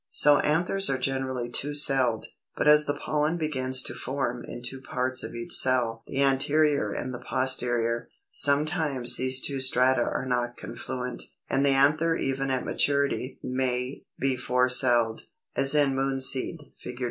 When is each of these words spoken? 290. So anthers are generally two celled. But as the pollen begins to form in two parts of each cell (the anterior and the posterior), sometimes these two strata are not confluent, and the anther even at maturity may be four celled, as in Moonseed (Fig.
290. 0.19 0.19
So 0.19 0.51
anthers 0.51 0.89
are 0.89 0.97
generally 0.97 1.51
two 1.51 1.75
celled. 1.75 2.25
But 2.57 2.67
as 2.67 2.85
the 2.85 2.95
pollen 2.97 3.37
begins 3.37 3.83
to 3.83 3.93
form 3.93 4.43
in 4.45 4.63
two 4.63 4.81
parts 4.81 5.21
of 5.23 5.35
each 5.35 5.53
cell 5.53 6.01
(the 6.07 6.23
anterior 6.23 6.91
and 6.91 7.13
the 7.13 7.19
posterior), 7.19 8.09
sometimes 8.31 9.17
these 9.17 9.39
two 9.39 9.59
strata 9.59 10.01
are 10.01 10.25
not 10.25 10.57
confluent, 10.57 11.21
and 11.47 11.63
the 11.63 11.69
anther 11.69 12.15
even 12.17 12.49
at 12.49 12.65
maturity 12.65 13.37
may 13.43 14.03
be 14.17 14.35
four 14.37 14.69
celled, 14.69 15.27
as 15.55 15.75
in 15.75 15.93
Moonseed 15.93 16.71
(Fig. 16.79 16.99